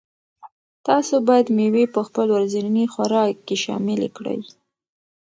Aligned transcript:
تاسو 0.87 1.15
باید 1.27 1.47
مېوې 1.57 1.85
په 1.95 2.01
خپل 2.07 2.27
ورځني 2.35 2.85
خوراک 2.93 3.33
کې 3.47 3.55
شاملې 3.63 4.09
کړئ. 4.17 4.39